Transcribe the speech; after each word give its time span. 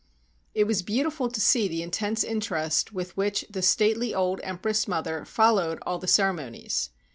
It 0.55 0.63
was 0.63 0.81
beautiful 0.81 1.29
to 1.29 1.39
see 1.39 1.67
the 1.67 1.83
intense 1.83 2.23
interest 2.23 2.91
with 2.91 3.15
which 3.15 3.45
the 3.51 3.61
stately 3.61 4.15
old 4.15 4.41
empress 4.43 4.87
mother 4.87 5.25
followed 5.25 5.77
all 5.85 5.99
the 5.99 6.07
cere 6.07 6.33
monies. 6.33 6.89